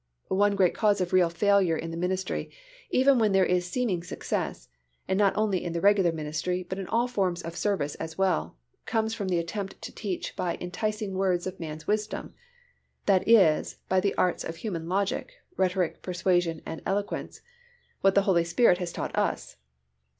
One 0.29 0.55
great 0.55 0.73
cause 0.73 0.99
of 0.99 1.13
real 1.13 1.29
failure 1.29 1.77
in 1.77 1.91
the 1.91 1.95
ministry, 1.95 2.49
even 2.89 3.19
when 3.19 3.33
there 3.33 3.45
is 3.45 3.69
seeming 3.69 4.01
success, 4.01 4.67
and 5.07 5.15
not 5.15 5.37
only 5.37 5.63
in 5.63 5.73
the 5.73 5.79
regular 5.79 6.11
ministry 6.11 6.63
but 6.63 6.79
in 6.79 6.87
all 6.87 7.07
forms 7.07 7.43
of 7.43 7.55
service 7.55 7.93
as 7.93 8.17
well, 8.17 8.57
comes 8.87 9.13
from 9.13 9.27
the 9.27 9.37
attempt 9.37 9.79
to 9.83 9.91
teach 9.93 10.35
by 10.35 10.57
"enticing 10.59 11.13
words 11.13 11.45
of 11.45 11.59
man's 11.59 11.85
wisdom" 11.85 12.33
(that 13.05 13.27
is, 13.29 13.77
by 13.89 13.99
the 13.99 14.15
arts 14.15 14.43
of 14.43 14.55
human 14.55 14.89
logic, 14.89 15.33
rhetoric, 15.55 16.01
persuasion 16.01 16.63
and 16.65 16.81
eloquence) 16.83 17.41
what 17.99 18.15
the 18.15 18.23
Holy 18.23 18.43
Spirit 18.43 18.79
has 18.79 18.91
taught 18.91 19.15
us. 19.15 19.57